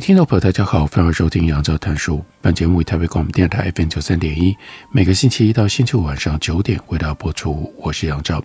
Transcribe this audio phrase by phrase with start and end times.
[0.00, 2.24] 听众朋友，大家好，欢迎收听杨照谈书。
[2.40, 4.56] 本节目为台北广播电台 FM 九三点一，
[4.92, 7.74] 每个星期一到星期五晚上九点为大家播出。
[7.76, 8.42] 我是杨照，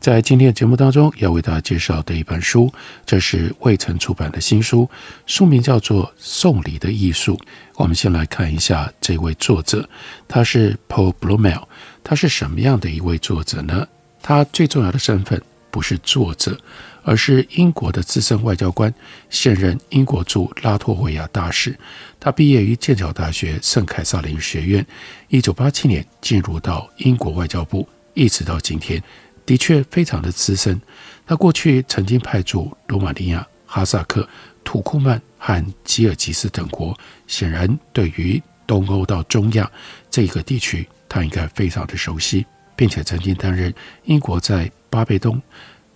[0.00, 2.72] 在今天的节目当中要为大家介绍的一本书，
[3.04, 4.88] 这是未曾出版的新书，
[5.26, 7.34] 书名叫做《送礼的艺术》。
[7.74, 9.86] 我们先来看一下这位作者，
[10.26, 11.64] 他是 Paul Blomel
[12.02, 13.86] 他是什么样的一位作者呢？
[14.22, 15.40] 他最重要的身份
[15.70, 16.58] 不是作者。
[17.06, 18.92] 而是英国的资深外交官，
[19.30, 21.78] 现任英国驻拉脱维亚大使。
[22.18, 24.84] 他毕业于剑桥大学圣凯撒林学院，
[25.28, 29.00] 一九八七年进入到英国外交部，一直到今天，
[29.46, 30.80] 的确非常的资深。
[31.24, 34.28] 他过去曾经派驻罗马尼亚、哈萨克、
[34.64, 36.92] 土库曼和吉尔吉斯等国，
[37.28, 39.70] 显然对于东欧到中亚
[40.10, 43.72] 这个地区，他应该非常的熟悉，并且曾经担任
[44.06, 45.40] 英国在巴贝东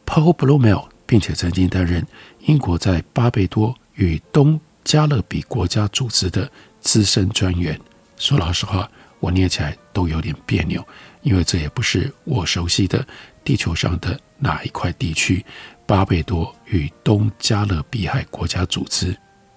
[0.07, 2.07] Paul Bloomel 并且曾经担任
[2.47, 6.49] 英国在巴贝多与东加勒比国家组织的
[6.81, 7.77] 资深专员。
[8.17, 10.87] 说老实话，我念起来都有点别扭，
[11.23, 13.05] 因为这也不是我熟悉的
[13.43, 15.45] 地球上的哪一块地区。
[15.85, 19.13] 巴贝多与东加勒比海国家组织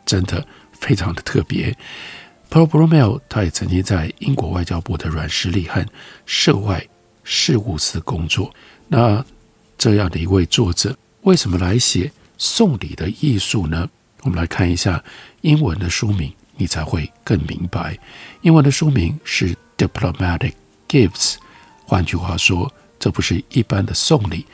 [0.07, 1.71] 真的非常的特别。
[2.49, 5.85] Paul Bloomel 他也曾经在英国外交部的软实力和
[6.25, 6.83] 涉外
[7.23, 8.51] 事务司工作。
[8.87, 9.23] 那
[9.77, 10.97] 这样的一位作者。
[11.23, 13.89] 为什么来写送礼的艺术呢？
[14.23, 15.01] 我们来看一下
[15.41, 17.97] 英文的书名，你才会更明白。
[18.41, 20.53] 英文的书名是《Diplomatic
[20.89, 21.33] Gifts》，
[21.85, 22.69] 换句话说，
[22.99, 24.45] 这不是一般的送礼，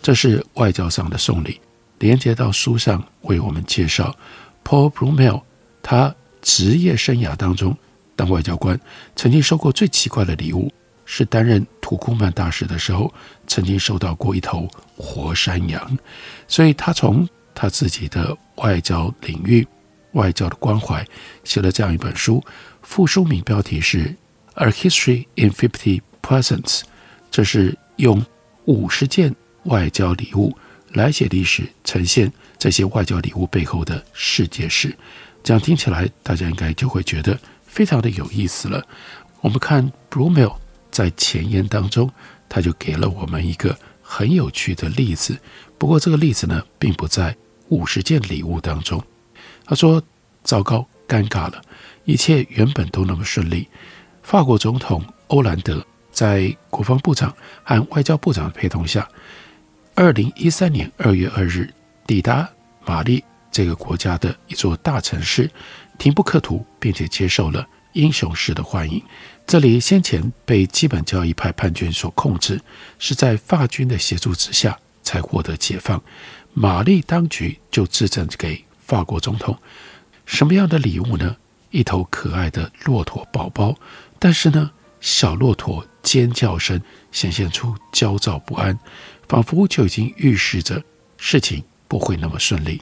[0.00, 1.60] 这是外交上的送礼。
[1.98, 4.16] 连接到书上为我们介绍
[4.64, 5.42] ，Paul Brumel，
[5.82, 7.76] 他职业生涯当中
[8.14, 8.80] 当外交官，
[9.16, 10.72] 曾经收过最奇怪的礼物。
[11.04, 13.12] 是担任土库曼大使的时候，
[13.46, 14.66] 曾经收到过一头
[14.96, 15.98] 活山羊，
[16.48, 19.66] 所以他从他自己的外交领域、
[20.12, 21.06] 外交的关怀，
[21.44, 22.42] 写了这样一本书。
[22.80, 24.06] 副书名标题是
[24.54, 26.62] 《A History in Fifty Presents》，
[27.30, 28.24] 这是用
[28.64, 30.56] 五十件外交礼物
[30.94, 34.96] 来写历史，呈现这些外交礼物背后的世界史。
[35.44, 38.82] 这样听起来，大家应该就会觉得非常的有意思了。
[39.42, 40.54] 我们看 Bloomel。
[40.92, 42.08] 在前言当中，
[42.48, 45.36] 他就给了我们一个很有趣的例子。
[45.78, 47.34] 不过，这个例子呢，并不在
[47.70, 49.02] 五十件礼物当中。
[49.64, 50.00] 他说
[50.44, 51.60] ：“糟糕，尴尬了，
[52.04, 53.66] 一切原本都那么顺利。
[54.22, 59.08] 法国总统欧兰德在国防部长和外交部长的陪同下，
[59.94, 61.72] 二零一三年二月二日
[62.06, 62.48] 抵达
[62.84, 65.50] 马利这个国家的一座大城市
[65.98, 69.02] 廷布克图，并且接受了英雄式的欢迎。”
[69.46, 72.60] 这里先前被基本教义派叛军所控制，
[72.98, 76.02] 是在法军的协助之下才获得解放。
[76.54, 79.58] 玛丽当局就致赠给法国总统
[80.26, 81.36] 什么样的礼物呢？
[81.70, 83.74] 一头可爱的骆驼宝宝。
[84.18, 84.70] 但是呢，
[85.00, 88.78] 小骆驼尖叫声显现出焦躁不安，
[89.28, 90.82] 仿佛就已经预示着
[91.16, 92.80] 事情不会那么顺利。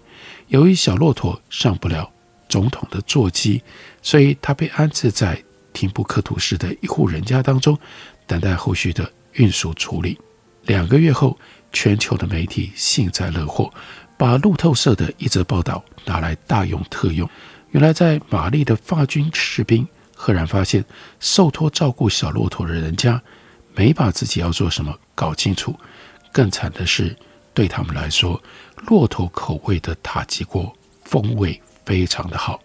[0.49, 2.11] 由于小骆驼上不了
[2.51, 3.63] 总统的座机，
[4.03, 5.43] 所以他被安置在。
[5.73, 7.79] 廷布克图市的一户人家当中，
[8.27, 10.19] 等待后续的运输处理。
[10.65, 11.39] 两个月后，
[11.73, 13.73] 全球的媒体幸灾乐祸，
[14.19, 17.27] 把路透社的一则报道拿来大用特用。
[17.71, 19.87] 原来，在马利的法军士兵
[20.17, 20.85] 赫然发现，
[21.21, 23.23] 受托照顾小骆驼的人家
[23.77, 25.75] 没把自己要做什么搞清楚。
[26.33, 27.17] 更惨的是，
[27.55, 28.43] 对他们来说，
[28.89, 32.61] 骆驼口味的塔吉锅风味非常的好，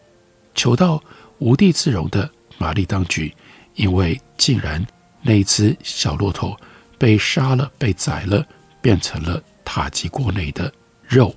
[0.54, 1.04] 求到
[1.40, 2.30] 无地自容的。
[2.60, 3.34] 马利当局
[3.74, 4.86] 因为竟然
[5.24, 6.56] 那只小骆驼
[7.00, 8.46] 被杀了、被宰了，
[8.84, 11.36] 变成了塔吉国内的肉。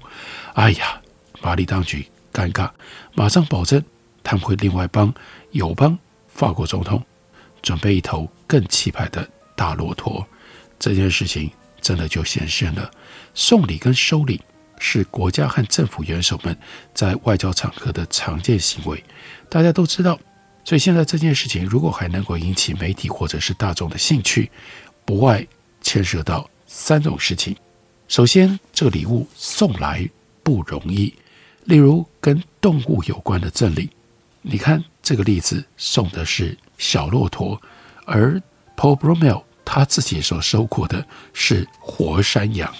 [0.52, 1.00] 哎呀，
[1.40, 2.70] 马利当局尴尬，
[3.14, 3.82] 马上保证
[4.22, 5.10] 他们会另外帮
[5.52, 5.98] 友邦
[6.28, 7.02] 法国总统
[7.62, 9.26] 准备一头更气派的
[9.56, 10.22] 大骆驼。
[10.78, 11.50] 这件事情
[11.80, 12.90] 真的就显现了，
[13.32, 14.38] 送礼跟收礼
[14.80, 16.56] 是国家和政府元首们
[16.94, 19.02] 在外交场合的常见行为。
[19.48, 20.18] 大家都知道。
[20.64, 24.50] 所以现在这件事情如果还能够引起媒体或者是大众的兴趣，
[25.06, 25.46] 不外
[25.80, 27.56] 牵涉到三种事情：
[28.06, 30.06] 首先，这个礼物送来
[30.42, 31.14] 不容易。
[31.64, 33.88] 例如，跟动物有关的赠礼，
[34.42, 37.58] 你看这个例子送的是小骆驼，
[38.04, 38.38] 而
[38.76, 42.70] Paul Bromell 他自己所收获的是活山羊，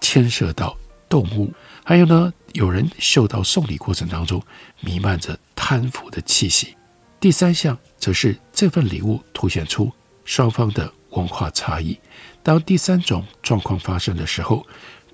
[0.00, 0.76] 牵涉到
[1.08, 1.52] 动物。
[1.84, 4.42] 还有呢，有人嗅到送礼过程当中
[4.80, 6.74] 弥漫着贪腐的气息。
[7.20, 9.90] 第三项则是这份礼物凸显出
[10.24, 11.98] 双方的文化差异。
[12.42, 14.64] 当第三种状况发生的时候，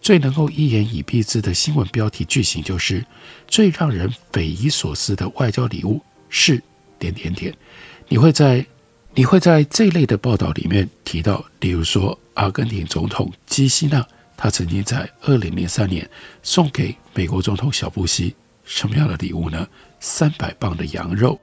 [0.02, 3.04] 最能够一言以蔽之的新闻标题句型就是：
[3.48, 6.62] 最让人匪夷所思的外交礼物是
[6.98, 7.54] 点点点。
[8.08, 8.66] 你会在
[9.14, 14.06] 你会在这类的报道里面提到，例如说阿根廷总统基希纳，
[14.36, 16.08] 他曾经在二零零三年
[16.42, 18.34] 送给美国总统小布希
[18.64, 19.66] 什么样的礼物呢？
[20.00, 21.40] 三百磅的羊肉。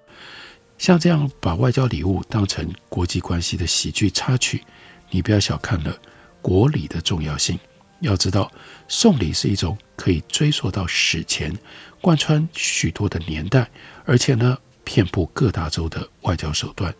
[0.77, 4.63] 像这样把外交礼物当成国际关系的喜剧插曲，
[5.09, 5.95] 你不要小看了
[6.41, 7.59] 国礼的重要性。
[7.99, 8.51] 要知道，
[8.87, 11.55] 送礼是一种可以追溯到史前、
[12.01, 13.69] 贯穿许多的年代，
[14.05, 16.91] 而且呢，遍布各大洲的外交手段。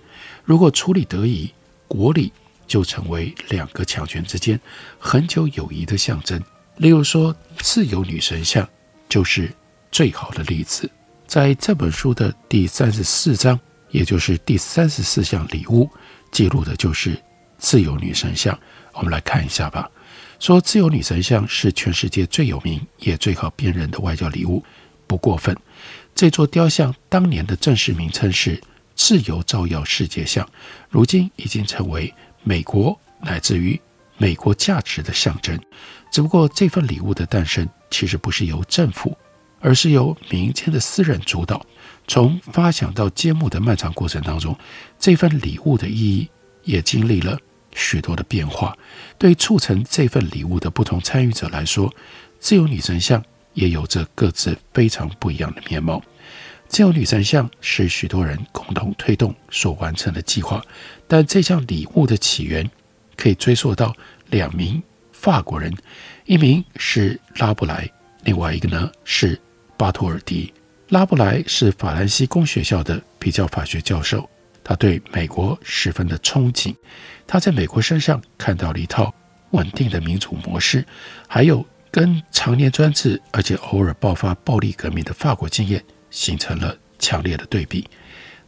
[0.45, 1.51] 如果处理得宜，
[1.87, 2.31] 国礼
[2.71, 4.57] 就成为两个强权之间
[4.97, 6.41] 恒久友谊的象征。
[6.77, 8.65] 例如说，自由女神像
[9.09, 9.51] 就是
[9.91, 10.89] 最好的例子。
[11.27, 13.59] 在这本书的第三十四章。
[13.91, 15.89] 也就是第三十四项礼物，
[16.31, 17.21] 记录的就是
[17.57, 18.57] 自由女神像。
[18.93, 19.91] 我们来看一下吧。
[20.39, 24.63] 说自由女神像是全世界最有名也最好辨认的外交礼物，
[25.07, 25.53] 不过分。
[26.15, 28.61] 这座雕像当年的正式名称是
[28.95, 30.49] 自由照耀世界像，
[30.89, 32.13] 如今已经成为
[32.43, 33.79] 美国乃至于
[34.17, 35.59] 美国价值的象征。
[36.11, 39.17] 只不过这份礼物的诞生其实不是由政府，
[39.59, 41.65] 而是由民间的私人主导。
[42.07, 44.57] 从发想到揭幕的漫长过程当中，
[44.99, 46.29] 这份礼物的意义
[46.63, 47.37] 也经历了
[47.73, 48.77] 许多的变化。
[49.17, 51.93] 对促成这份礼物的不同参与者来说，
[52.39, 53.23] 自由女神像
[53.53, 56.01] 也有着各自非常不一样的面貌。
[56.71, 60.63] 自由女神像是许多人共同推动所完成的计划，
[61.05, 62.67] 但这项礼物的起源
[63.17, 63.93] 可以追溯到
[64.29, 64.81] 两名
[65.11, 65.75] 法国人，
[66.23, 67.85] 一名是拉布莱，
[68.23, 69.37] 另外一个呢是
[69.75, 70.53] 巴托尔迪。
[70.87, 74.29] 拉布莱是法兰西公学校的比较法学教授，
[74.63, 76.73] 他对美国十分的憧憬。
[77.27, 79.13] 他在美国身上看到了一套
[79.49, 80.85] 稳定的民主模式，
[81.27, 87.89] 还有跟常年专制而且偶尔爆发暴力革命的法国经验形成了强烈的对比。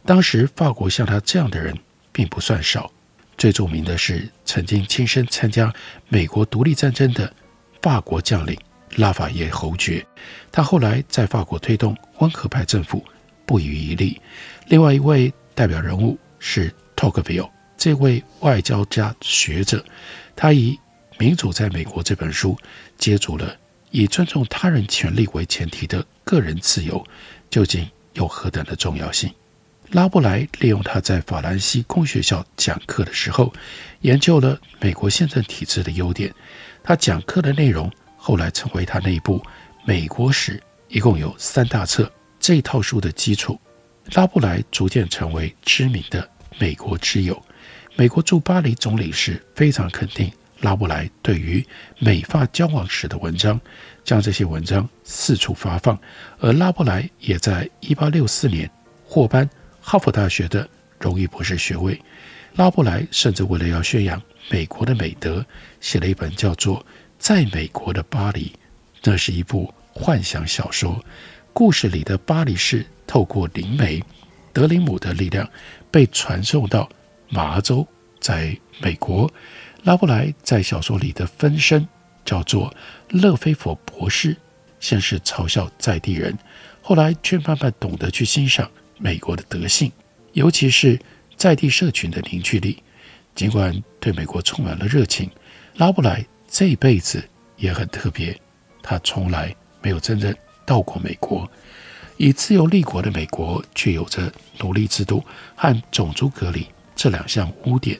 [0.04, 1.76] 当时法国像他这样的人
[2.12, 2.88] 并不算少，
[3.36, 5.74] 最著名的是曾经亲身参加
[6.08, 7.34] 美国独立战争的
[7.82, 8.56] 法国将领。
[8.96, 10.06] 拉法叶侯爵，
[10.52, 13.04] 他后来在法国推动温和派政府，
[13.44, 14.20] 不遗余力。
[14.68, 19.84] 另外一位代表人物是托克维尔，这位外交家学者，
[20.36, 20.70] 他以
[21.18, 22.56] 《民主在美国》这本书，
[22.96, 23.56] 接触了
[23.96, 27.06] 以尊重他人权利为前提的个人自由
[27.48, 29.32] 究竟有何等的重要性。
[29.92, 33.54] 拉布莱利用他在法兰西公学校讲课的时候，
[34.00, 36.34] 研究了美国宪政体制的优点。
[36.82, 37.88] 他讲课的内容。
[38.16, 39.38] 后来成为他那一部
[39.84, 40.56] 《美国史》，
[40.88, 42.10] 一共有三大册
[42.40, 43.60] 这一套书的基础。
[44.14, 46.26] 拉布莱逐渐成为知名的
[46.58, 47.40] 美国之友。
[47.96, 51.64] 美国驻巴黎总领事非常肯定拉布莱对于
[51.98, 53.60] 美法交往史的文章，
[54.04, 55.98] 将这些文章四处发放。
[56.38, 58.70] 而拉布莱也在1864年
[59.04, 59.48] 获颁
[59.80, 60.68] 哈佛大学的
[60.98, 62.00] 荣誉博士学位。
[62.54, 65.44] 拉布莱甚至为了要宣扬美国的美德，
[65.80, 66.84] 写了一本叫做。
[67.16, 68.52] 在美国的巴黎，
[69.00, 71.02] 这是一部幻想小说。
[71.54, 74.02] 故事里的巴黎市透过灵媒
[74.52, 75.48] 德林姆的力量
[75.90, 76.86] 被传送到
[77.30, 77.86] 麻州，
[78.20, 79.32] 在美国。
[79.84, 81.86] 拉布莱在小说里的分身
[82.24, 82.74] 叫做
[83.10, 84.34] 勒菲佛博士，
[84.80, 86.36] 先是嘲笑在地人，
[86.80, 89.92] 后来却慢慢懂得去欣赏美国的德性，
[90.32, 90.98] 尤其是
[91.36, 92.82] 在地社群的凝聚力。
[93.34, 95.30] 尽管对美国充满了热情，
[95.76, 96.24] 拉布莱。
[96.46, 97.22] 这一辈子
[97.56, 98.38] 也很特别，
[98.80, 100.32] 他从来没有真正
[100.64, 101.50] 到过美国。
[102.16, 105.22] 以自由立国的美国，却有着奴隶制度
[105.56, 106.64] 和种族隔离
[106.94, 107.98] 这两项污点。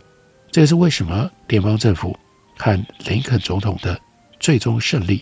[0.55, 2.17] 这也是为什么联邦政府
[2.57, 4.01] 和林肯总统的
[4.39, 5.21] 最终胜利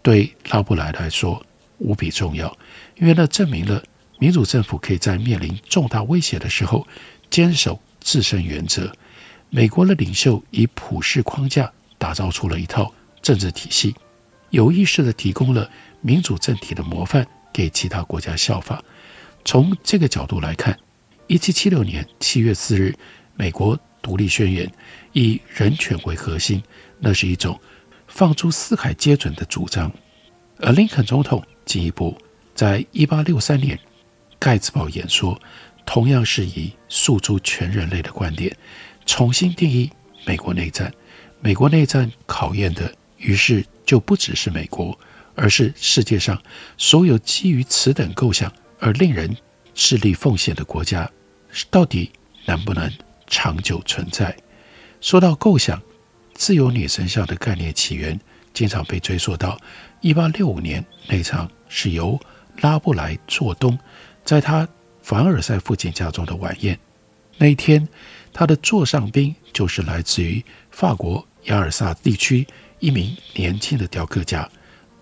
[0.00, 1.44] 对拉布莱来说
[1.76, 2.50] 无比重要，
[2.96, 3.84] 因为那证明了
[4.18, 6.86] 民主政府可以在面临重大威胁的时候
[7.28, 8.90] 坚守自身原则。
[9.50, 11.70] 美国的领袖以普世框架。
[11.98, 13.94] 打造出了一套政治体系，
[14.48, 15.70] 有意识地提供了
[16.00, 18.82] 民主政体的模范给其他国家效法。
[19.44, 20.74] 从这个角度来看，
[21.26, 22.96] 一七七六年七月四日，
[23.34, 24.70] 美国独立宣言
[25.12, 26.62] 以人权为核心，
[26.98, 27.58] 那是一种
[28.06, 29.92] 放诸四海皆准的主张。
[30.58, 32.16] 而林肯总统进一步
[32.54, 33.78] 在一八六三年
[34.38, 35.40] 盖茨堡演说，
[35.86, 38.54] 同样是以诉诸全人类的观点，
[39.06, 39.90] 重新定义
[40.26, 40.92] 美国内战。
[41.40, 44.98] 美国内战考验的，于是就不只是美国，
[45.34, 46.40] 而是世界上
[46.76, 49.34] 所有基于此等构想而令人
[49.74, 51.10] 致力奉献的国家，
[51.70, 52.10] 到底
[52.44, 52.92] 能不能
[53.30, 54.36] 长久存在？
[55.00, 55.80] 说到构想，
[56.34, 58.20] 自由女神像的概念起源，
[58.52, 59.58] 经常被追溯到
[60.02, 62.20] 一八六五年那场是由
[62.60, 63.78] 拉布莱做东，
[64.24, 64.68] 在他
[65.00, 66.78] 凡尔赛附近家中的晚宴。
[67.38, 67.88] 那一天，
[68.34, 72.46] 他的座上宾就是来自于法国雅尔萨地区
[72.80, 74.46] 一名年轻的雕刻家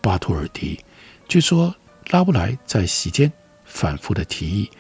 [0.00, 0.78] 巴托尔迪。
[1.26, 1.74] 据说
[2.10, 3.32] 拉布莱在席间
[3.64, 4.70] 反复的提议，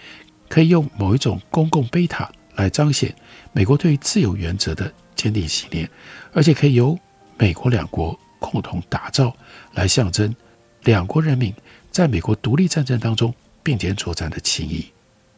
[0.48, 3.14] 可以用某一种公共碑塔来彰显
[3.52, 5.88] 美国对自由原则的坚定信念，
[6.32, 6.98] 而且可以由
[7.38, 9.34] 美国两国共同打造，
[9.74, 10.34] 来象征
[10.82, 11.54] 两国人民
[11.90, 14.84] 在美国独立战争当中并肩作战的情谊。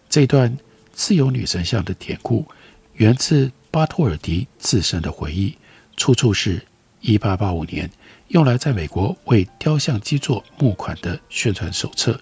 [0.09, 0.57] 这段
[0.93, 2.47] 自由女神像的典故
[2.95, 5.55] 源自巴托尔迪自身的回忆，
[5.99, 6.65] 出处是
[7.03, 7.91] 1885年
[8.29, 12.19] 用来在美国为雕像基座募款的宣传手册。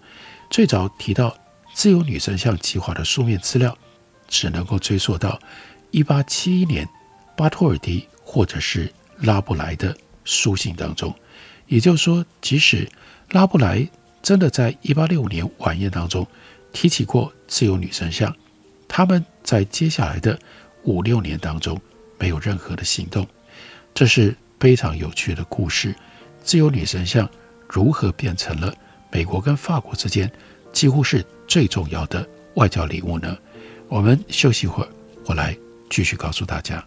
[0.51, 1.37] 最早提到
[1.73, 3.77] 自由女神像计划的书面资料，
[4.29, 5.41] 只能够追溯到
[5.91, 6.89] 1871年。
[7.37, 11.15] 巴托尔迪或者是拉布莱的书信当中，
[11.69, 12.89] 也就是说，即使
[13.31, 13.89] 拉布莱
[14.21, 16.27] 真的在1865年晚宴当中
[16.73, 18.35] 提起过自由女神像，
[18.89, 20.37] 他们在接下来的
[20.83, 21.81] 五六年当中
[22.19, 23.25] 没有任何的行动。
[23.95, 25.95] 这是非常有趣的故事。
[26.43, 27.31] 自由女神像
[27.69, 28.75] 如何变成了
[29.13, 30.29] 美国跟法国之间
[30.73, 33.39] 几乎是最重要的外交礼物呢？
[33.89, 34.89] 我们休息一会儿，
[35.25, 35.57] 我来
[35.89, 36.87] 继续告诉大家。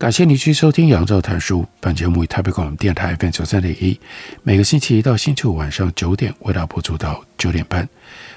[0.00, 1.60] 感谢你继续收听《杨照谈书》。
[1.78, 4.00] 本节目以台北广播电台 FM 九三点一，
[4.42, 7.86] 每个星期一到星期五晚上九点为大家播出到九点半。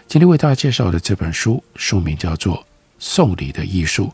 [0.05, 2.57] 今天为大家介绍的这本书，书名叫做
[2.99, 4.07] 《送礼的艺术》，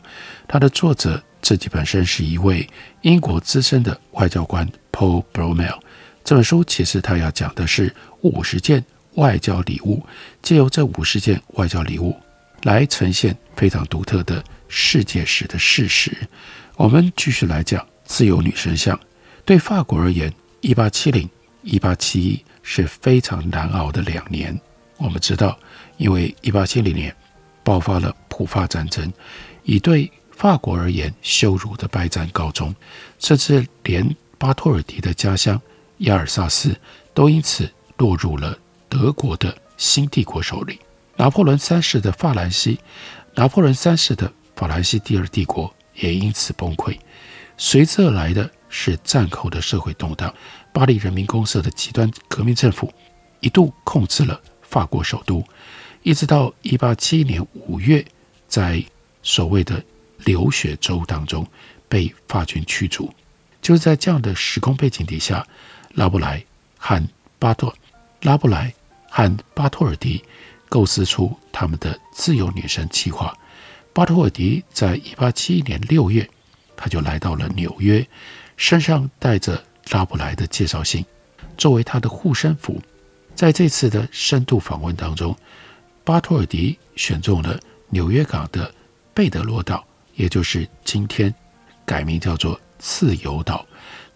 [0.46, 2.64] 它的作者自己本身是一位
[3.02, 5.80] 英国资深的外交官 Paul Bromel。
[6.22, 10.06] 这本书其实他要讲的是五十件外交礼物，
[10.40, 12.16] 借由这五十件外交礼物
[12.62, 16.16] 来呈现非常独特的世界史的事实。
[16.80, 18.98] 我们继续来讲自由女神像。
[19.44, 20.32] 对法国而言，
[20.62, 21.28] 一八七零、
[21.60, 24.58] 一八七一是非常难熬的两年。
[24.96, 25.58] 我们知道，
[25.98, 27.14] 因为一八七零年
[27.62, 29.12] 爆发了普法战争，
[29.62, 32.74] 以对法国而言羞辱的败战告终，
[33.18, 35.60] 甚至连巴托尔迪的家乡
[35.98, 36.74] 亚尔萨斯
[37.12, 38.56] 都因此落入了
[38.88, 40.78] 德国的新帝国手里。
[41.16, 42.80] 拿破仑三世的法兰西，
[43.34, 45.70] 拿破仑三世的法兰西第二帝国。
[45.94, 46.98] 也因此崩溃，
[47.56, 50.32] 随之而来的是战后的社会动荡。
[50.72, 52.92] 巴黎人民公社的极端革命政府
[53.40, 55.44] 一度控制了法国首都，
[56.02, 58.04] 一直到一八七一年五月，
[58.46, 58.82] 在
[59.22, 59.82] 所谓的
[60.18, 61.46] 流血州当中
[61.88, 63.12] 被法军驱逐。
[63.60, 65.46] 就是在这样的时空背景底下，
[65.94, 66.42] 拉布莱
[66.78, 67.06] 和
[67.38, 67.74] 巴托
[68.22, 68.72] 拉布莱
[69.10, 70.24] 和巴托尔迪
[70.68, 73.36] 构思出他们的自由女神计划。
[73.92, 76.28] 巴托尔迪在一八七一年六月，
[76.76, 78.06] 他就来到了纽约，
[78.56, 81.04] 身上带着拉布莱的介绍信，
[81.58, 82.80] 作为他的护身符。
[83.34, 85.36] 在这次的深度访问当中，
[86.04, 88.72] 巴托尔迪选中了纽约港的
[89.12, 91.34] 贝德罗岛，也就是今天
[91.84, 93.66] 改名叫做自由岛，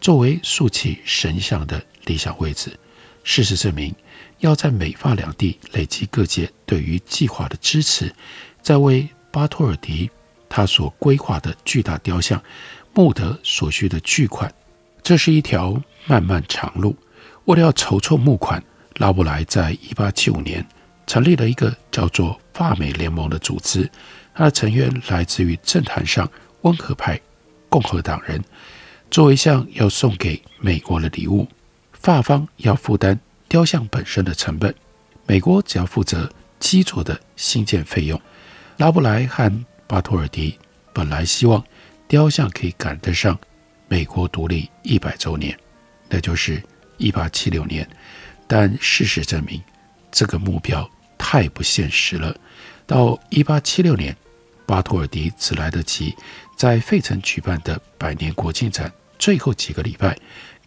[0.01, 2.79] 作为竖起神像的理想位置。
[3.25, 3.95] 事实证明，
[4.39, 8.15] 要在美法两地累积各界对于计划的支持，
[8.63, 10.09] 在为巴托尔迪
[10.49, 12.41] 他所规划的巨大雕像
[12.95, 14.55] 募得所需的巨款，
[15.03, 16.97] 这是一条漫漫长路。
[17.47, 18.63] 为了要筹措募款，
[18.99, 20.65] 拉布莱在一八七五年
[21.05, 23.91] 成立了一个叫做法美联盟的组织，
[24.37, 27.21] 他的成员来自于政坛上温和派
[27.69, 28.41] 共和党人。
[29.11, 31.49] 作为一项要送给美国的礼物，
[31.93, 34.73] 法方要负担雕像本身的成本，
[35.27, 38.21] 美国只要负责基座的兴建费用。
[38.77, 40.59] 拉布莱和巴托尔迪
[40.93, 41.63] 本来希望
[42.09, 43.39] 雕像可以赶得上
[43.89, 45.57] 美国独立一百周年，
[46.09, 46.63] 那就是
[46.97, 47.89] 一八七六年。
[48.47, 49.63] 但事实证明，
[50.11, 52.37] 这个目标太不现实了。
[52.87, 54.15] 到一八七六年，
[54.67, 56.15] 巴托尔迪只来得及
[56.57, 60.19] 在费城举办的百年国庆展最后几个礼拜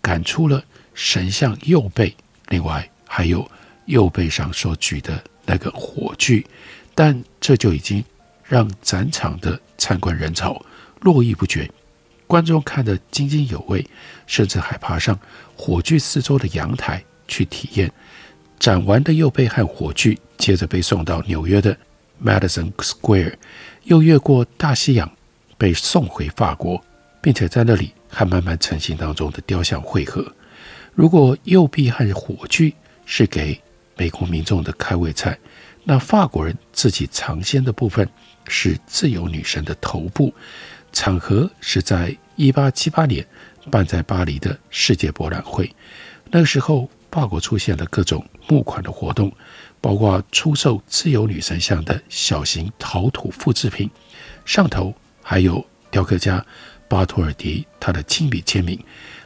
[0.02, 2.16] 赶出了神像右背，
[2.48, 3.50] 另外还有
[3.86, 6.46] 右背上所举的那个火炬。
[6.98, 8.04] 但这就已经
[8.44, 10.60] 让展场的参观人潮
[11.02, 11.70] 络绎不绝，
[12.26, 13.86] 观众看得津津有味，
[14.26, 15.18] 甚至还爬上
[15.56, 17.04] 火炬四周的阳台。
[17.30, 17.92] 去体验
[18.58, 21.78] 展完的右背和火炬，接着被送到纽约的
[22.24, 23.34] Madison Square，
[23.84, 25.12] 又越过大西洋
[25.58, 26.82] 被送回法国，
[27.22, 30.26] 并且在那里和慢慢成型当中的雕像汇合。
[30.96, 32.74] 如果右臂和火炬
[33.06, 33.62] 是给
[33.98, 35.38] 美国民众的开胃菜，
[35.90, 38.06] 那法国人自己尝鲜的部分
[38.50, 40.34] 是自由女神的头部。
[40.92, 43.26] 场合是在一八七八年
[43.72, 45.74] 办在巴黎的世界博览会，
[46.30, 46.90] 那个时候。
[47.10, 49.32] 法国出现了各种募款的活动，
[49.82, 53.90] 包括出售自由女神像的小型陶土复制品，
[54.46, 56.46] 上头还有雕刻家
[56.88, 58.80] 巴托尔迪他的亲笔签名。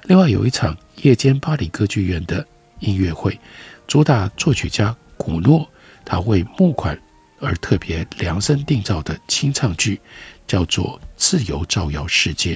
[0.03, 2.47] 另外有一场夜间巴黎歌剧院的
[2.79, 3.37] 音乐会，
[3.87, 5.69] 主打作曲家古诺
[6.11, 7.01] 他为募款
[7.39, 9.97] 而特别量身定造的清唱剧，
[10.45, 12.55] 叫做《自由照耀世界》。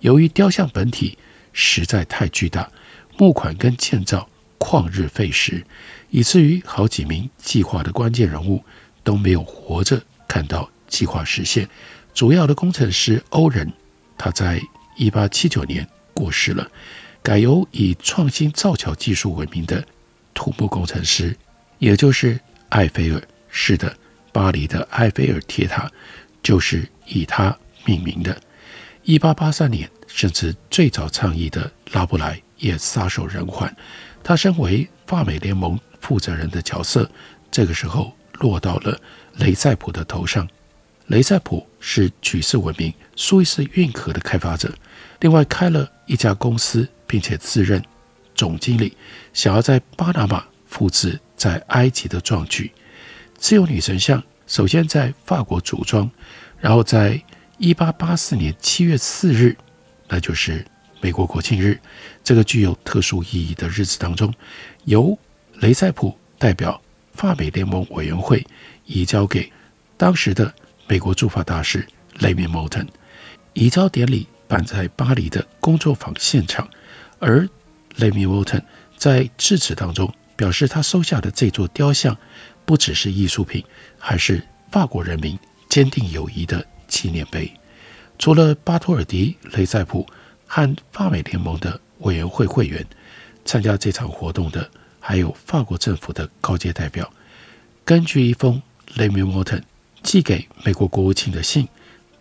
[0.00, 1.16] 由于雕像本体
[1.54, 2.70] 实在太巨大，
[3.16, 4.28] 募款跟建造。
[4.58, 5.64] 旷日费时，
[6.10, 8.62] 以至于好几名计划的关键人物
[9.02, 11.66] 都没有活着看到计划实现。
[12.12, 13.72] 主要的工程师欧仁，
[14.18, 14.60] 他在
[14.96, 16.70] 一八七九年过世了，
[17.22, 19.82] 改由以创新造桥技术闻名的
[20.34, 21.34] 土木工程师，
[21.78, 22.38] 也就是
[22.72, 23.22] 埃菲尔。
[23.54, 23.94] 是的，
[24.32, 25.90] 巴黎的埃菲尔铁塔
[26.42, 28.34] 就是以他命名的。
[29.02, 33.70] 一八八三年，甚至最早倡议的拉布莱也撒手人寰。
[34.22, 37.10] 他身为法美联盟负责人的角色，
[37.50, 38.98] 这个时候落到了
[39.36, 40.48] 雷塞普的头上。
[41.08, 44.72] 雷塞普是举世闻名苏伊士运河的开发者，
[45.20, 47.82] 另外开了一家公司，并且自任
[48.34, 48.96] 总经理，
[49.34, 52.70] 想要在巴拿马复制在埃及的壮举。
[53.36, 56.10] 自由女神像首先在法国组装，
[56.58, 57.20] 然后在
[57.58, 59.56] 一八八四年七月四日，
[60.08, 60.64] 那就是。
[61.04, 61.76] 美国国庆日，
[62.22, 64.32] 这个具有特殊意义的日子当中，
[64.84, 65.18] 由
[65.54, 66.80] 雷塞普代表
[67.12, 68.46] 法美联盟委员会
[68.86, 69.52] 移交给
[69.96, 70.54] 当时的
[70.86, 71.84] 美国驻法大使
[72.20, 72.86] 雷米莫特。
[73.52, 76.70] 移交典礼办在巴黎的工作坊现场，
[77.18, 77.48] 而
[77.96, 78.62] 雷米莫特
[78.96, 82.16] 在致辞当中表示，他收下的这座雕像
[82.64, 83.64] 不只是艺术品，
[83.98, 87.52] 还是法国人民坚定友谊的纪念碑。
[88.18, 90.06] 除了巴托尔迪、雷塞普。
[90.54, 92.86] 和法美联盟的委员会会员
[93.42, 97.10] 参加这场活动的，还有法国政府的高阶代表。
[97.86, 98.60] 根据一封
[98.96, 99.58] 雷米莫特
[100.02, 101.66] 寄给美国国务卿的信，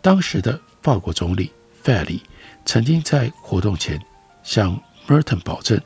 [0.02, 1.52] 当时的法国总理
[1.84, 2.24] 费里
[2.66, 4.00] 曾经在活动前
[4.44, 5.78] 向 Merton 保证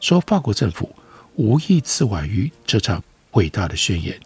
[0.00, 0.92] 说，法国政府
[1.36, 4.18] 无意自崴于这场伟大的宣言。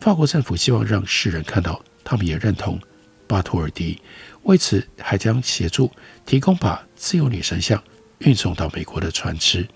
[0.00, 2.78] 法国政府希望让世人看到，他们也认同
[3.26, 4.00] 巴托尔迪。
[4.42, 5.90] 为此，还将协助
[6.26, 7.82] 提供把自由女神像
[8.18, 9.66] 运送到美国的船只。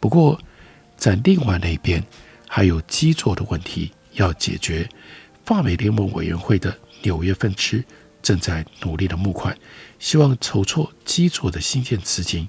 [0.00, 0.38] 不过，
[0.96, 2.04] 在另外那边，
[2.48, 4.88] 还有基座的问题要解决。
[5.44, 7.84] 法美联盟委员会的纽约分支
[8.20, 9.56] 正在努力的募款，
[10.00, 12.48] 希望筹措基座的兴建资金。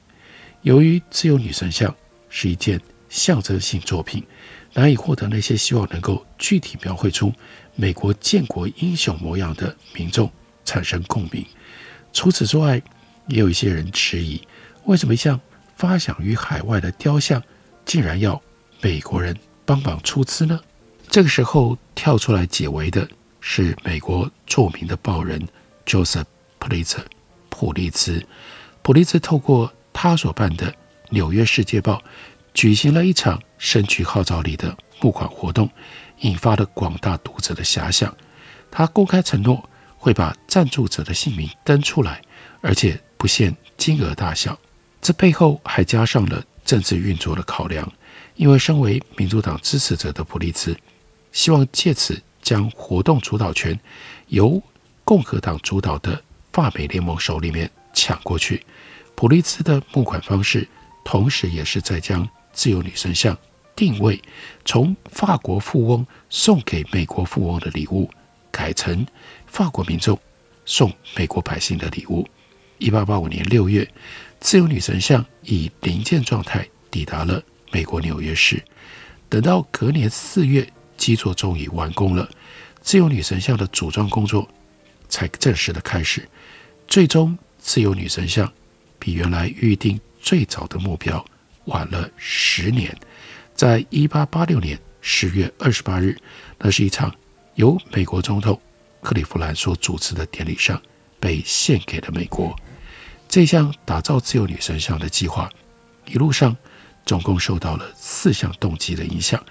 [0.64, 1.96] 由于自由女神像
[2.28, 4.24] 是一件象征性作品，
[4.74, 7.34] 难以获得那些希望能够具体描绘出
[7.76, 10.32] 美国建国英雄模样的民众
[10.66, 11.46] 产生共鸣。
[12.14, 12.82] 除此之外，
[13.28, 14.42] 也有一些人质疑，
[14.86, 15.40] 为什么像
[15.76, 17.42] 发祥于海外的雕像，
[17.86, 18.42] 竟然要
[18.82, 20.60] 美国人帮忙出资呢？
[21.10, 23.08] 这个时候跳出来解围的
[23.40, 25.48] 是美国著名的报人
[25.86, 26.26] Joseph
[26.60, 27.06] Pulitzer
[27.50, 28.26] 普利兹。
[28.82, 30.72] 普利兹透过他所办的
[31.10, 31.94] 《纽约世界报》
[32.58, 35.70] 举行了一场深具号召力的募款活动，
[36.22, 38.12] 引发了广大读者的遐想。
[38.72, 39.64] 他公开承诺
[39.96, 42.20] 会把赞助者的姓名登出来，
[42.62, 44.58] 而且不限金额大小。
[45.00, 47.88] 这背后还加上了政治运作的考量，
[48.34, 50.76] 因为身为民主党支持者的普利兹。
[51.32, 53.80] 希望借此将活动主导权
[54.30, 54.60] 由
[55.04, 56.20] 共和党主导的
[56.52, 58.66] 法美联盟手里面抢过去。
[59.14, 60.68] 普利兹的募款方式，
[61.06, 63.38] 同时也是在将自由女神像
[63.76, 64.20] 定位
[64.66, 68.10] 从法国富翁送给美国富翁的礼物，
[68.50, 69.06] 改成
[69.46, 70.20] 法国民众
[70.66, 72.28] 送美国百姓的礼物。
[72.80, 73.88] 一八八五年六月，
[74.40, 77.40] 自由女神像以零件状态抵达了
[77.72, 78.60] 美国纽约市。
[79.30, 80.68] 等到隔年四月。
[80.98, 82.28] 基座终于完工了，
[82.82, 84.50] 自由女神像的组装工作
[85.08, 86.28] 才正式的开始。
[86.88, 88.52] 最终，自由女神像
[88.98, 91.24] 比原来预定最早的目标
[91.68, 92.94] 晚了十年，
[93.54, 96.18] 在一八八六年十月二十八日，
[96.58, 97.14] 那是一场
[97.56, 98.60] 由美国总统
[99.02, 100.82] 克利夫兰所主持的典礼上
[101.20, 102.56] 被献给了美国。
[103.28, 105.50] 这项打造自由女神像的计划，
[106.06, 106.56] 一路上
[107.06, 109.44] 总共受到了四项动机的影响。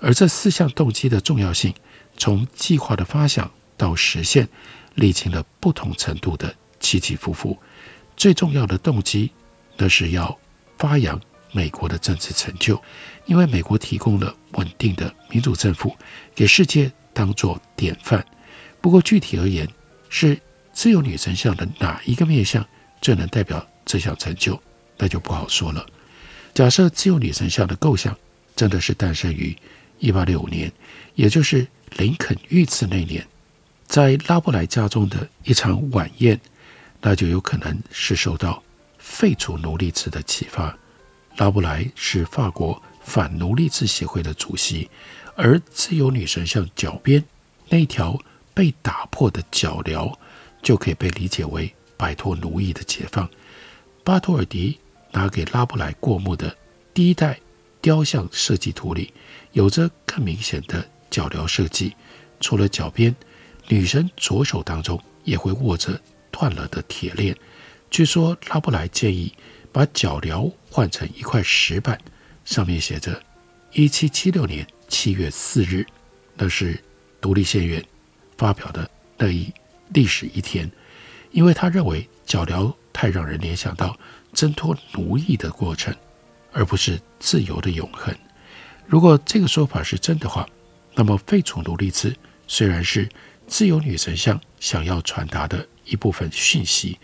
[0.00, 1.74] 而这四项动机的重要性，
[2.16, 4.48] 从计划的发想到实现，
[4.94, 7.58] 历经了不同程度的起起伏伏。
[8.16, 9.32] 最重要的动机，
[9.76, 10.38] 那是要
[10.78, 11.20] 发扬
[11.54, 12.78] 美国的政治成就，
[13.24, 15.96] 因为美国提供了稳定的民主政府，
[16.34, 18.22] 给世界当做典范。
[18.80, 19.66] 不过具体而言，
[20.10, 20.38] 是
[20.72, 22.66] 自由女神像的哪一个面向
[23.00, 24.60] 最能代表这项成就，
[24.98, 25.86] 那就不好说了。
[26.52, 28.14] 假设自由女神像的构想
[28.56, 29.56] 真的是诞生于。
[30.00, 30.70] 一八六五年，
[31.14, 33.26] 也就是林肯遇刺那年，
[33.86, 36.38] 在拉布莱家中的一场晚宴，
[37.00, 38.62] 那就有可能是受到
[38.98, 40.76] 废除奴隶制的启发。
[41.36, 44.88] 拉布莱是法国反奴隶制协会的主席，
[45.34, 47.22] 而自由女神像脚边
[47.68, 48.18] 那条
[48.52, 50.16] 被打破的脚镣，
[50.62, 53.28] 就可以被理解为摆脱奴役的解放。
[54.04, 54.78] 巴托尔迪
[55.12, 56.56] 拿给拉布莱过目的
[56.92, 57.38] 第一代
[57.80, 59.12] 雕像设计图里，
[59.52, 61.94] 有着更明显的脚镣设计，
[62.38, 63.14] 除了脚边，
[63.68, 67.36] 女神左手当中也会握着断了的铁链。
[67.90, 69.32] 据说拉布莱建议
[69.74, 71.98] 把脚镣换成一块石板，
[72.44, 73.20] 上面写着
[73.74, 75.84] “一七七六年七月四日”，
[76.38, 76.80] 那是
[77.20, 77.84] 独立宣言
[78.38, 79.52] 发表的那一
[79.88, 80.70] 历史一天，
[81.32, 83.98] 因为他认为脚镣太让人联想到
[84.32, 85.92] 挣脱奴役的过程，
[86.52, 88.14] 而不是自由的永恒。
[88.86, 90.48] 如果这个说法是真的话，
[90.94, 92.14] 那么废除奴隶制
[92.46, 93.08] 虽然是
[93.48, 96.96] 自由女神像想要传达的一部分讯息，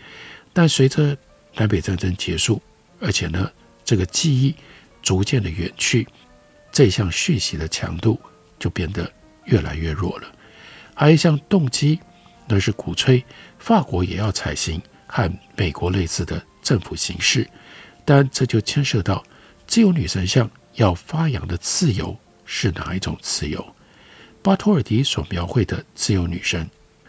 [0.53, 1.17] 但随着
[1.55, 2.61] 南北战争结束，
[2.99, 3.51] 而且呢，
[3.83, 4.55] 这个记忆
[5.01, 6.07] 逐渐的远去，
[6.71, 8.19] 这项讯息的强度
[8.57, 9.11] 就变得
[9.45, 10.31] 越来越弱了。
[10.95, 11.99] 还有一项动机，
[12.47, 13.23] 那是鼓吹
[13.59, 17.49] 法国也要采行和美国类似的政府形式，
[18.05, 19.23] 但这就牵涉到
[19.67, 20.49] 自由女神像。
[20.75, 23.75] 要发扬的自由是哪一种自由？
[24.41, 26.65] 巴托尔迪所描绘的自由女神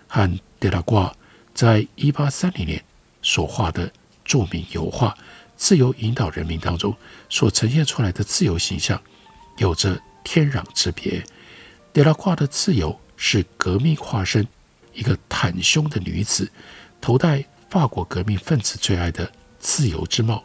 [0.09, 0.29] 和
[0.59, 1.15] 德拉瓜
[1.55, 2.83] 在一八三零年
[3.23, 3.89] 所画的
[4.25, 5.09] 著名油画
[5.57, 6.97] 《自由引导人民》当中
[7.29, 9.01] 所呈现出来的自由形象
[9.59, 11.25] 有着天壤之别。
[11.93, 14.47] 德拉挂的自由是革命化身，
[14.93, 16.51] 一个袒胸的女子，
[17.01, 20.43] 头戴法国革命分子最爱的自由之帽，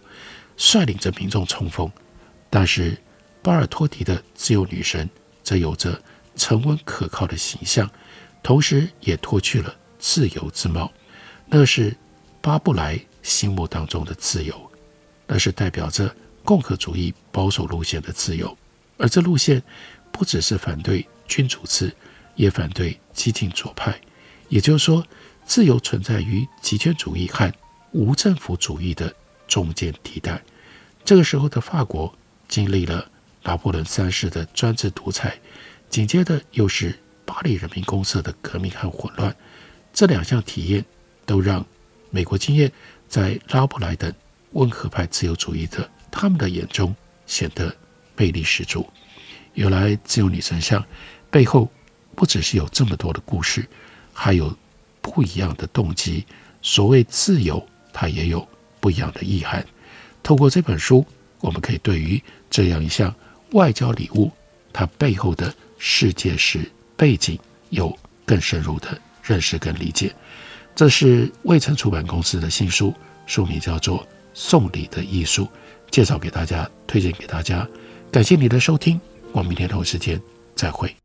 [0.56, 1.92] 率领着民众冲锋，
[2.50, 2.98] 但是。
[3.44, 5.10] 巴尔托迪的自由女神
[5.42, 6.02] 则有着
[6.36, 7.90] 沉稳可靠的形象，
[8.44, 10.92] 同时也脱去了自由之帽。
[11.46, 11.96] 那是
[12.42, 14.72] 巴布莱心目当中的自由，
[15.28, 18.58] 那是代表着共和主义保守路线的自由。
[18.98, 19.62] 而这路线
[20.12, 21.94] 不只是反对君主制，
[22.36, 24.00] 也反对激进左派。
[24.50, 25.06] 也就是说，
[25.46, 27.52] 自由存在于极权主义和
[27.92, 29.13] 无政府主义的
[29.48, 30.42] 中间地带。
[31.04, 32.13] 这个时候的法国
[32.48, 33.12] 经历了。
[33.44, 35.40] 拿破仑三世的专制独裁，
[35.90, 39.34] 紧接着又是巴黎人民公社的革命和混乱，
[39.94, 40.84] 这两项体验
[41.26, 41.66] 都让
[42.10, 42.70] 美国经验
[43.08, 44.13] 在拉布莱等
[44.52, 47.76] 温和派自由主义者他们的眼中显得
[48.15, 48.88] 魅力十足。
[49.54, 50.84] 原来自由女神像
[51.30, 51.70] 背后
[52.15, 53.67] 不只是有这么多的故事，
[54.13, 54.56] 还有
[55.02, 56.26] 不一样的动机。
[56.62, 58.48] 所谓自由，它也有
[58.80, 59.65] 不一样的意涵。
[60.22, 61.06] 透过这本书，
[61.39, 63.13] 我们可以对于这样一项
[63.52, 64.32] 外交礼物，
[64.74, 67.39] 它背后的世界史背景
[67.70, 70.13] 有更深入的认识跟理解。
[70.78, 72.94] 这是未曾出版公司的新书，
[73.26, 73.98] 书名叫做
[74.36, 75.46] 《送礼的艺术》，
[75.90, 77.68] 介绍给大家，推荐给大家。
[78.12, 80.22] 感谢你的收听，我们明天同一时间
[80.54, 80.96] 再会。